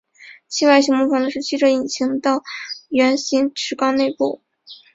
[0.47, 2.41] 其外形模仿的是汽车引擎的
[2.89, 4.41] 圆形汽缸内部。